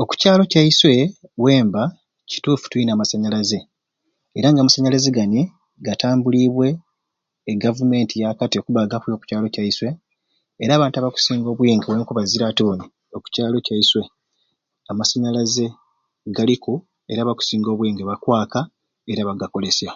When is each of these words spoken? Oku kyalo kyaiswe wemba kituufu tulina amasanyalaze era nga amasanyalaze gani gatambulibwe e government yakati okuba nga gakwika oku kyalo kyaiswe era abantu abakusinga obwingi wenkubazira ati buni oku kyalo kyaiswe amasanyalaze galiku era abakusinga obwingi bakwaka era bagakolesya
Oku 0.00 0.12
kyalo 0.20 0.42
kyaiswe 0.52 0.94
wemba 1.44 1.82
kituufu 2.30 2.64
tulina 2.70 2.92
amasanyalaze 2.94 3.58
era 4.38 4.48
nga 4.50 4.60
amasanyalaze 4.62 5.10
gani 5.16 5.40
gatambulibwe 5.86 6.68
e 7.50 7.52
government 7.64 8.10
yakati 8.22 8.56
okuba 8.58 8.80
nga 8.82 8.90
gakwika 8.92 9.14
oku 9.16 9.24
kyalo 9.28 9.46
kyaiswe 9.54 9.88
era 10.62 10.72
abantu 10.74 10.96
abakusinga 10.98 11.48
obwingi 11.50 11.84
wenkubazira 11.88 12.44
ati 12.46 12.62
buni 12.66 12.84
oku 13.16 13.26
kyalo 13.34 13.56
kyaiswe 13.66 14.02
amasanyalaze 14.90 15.66
galiku 16.36 16.74
era 17.10 17.20
abakusinga 17.22 17.68
obwingi 17.70 18.02
bakwaka 18.08 18.60
era 19.10 19.28
bagakolesya 19.28 19.90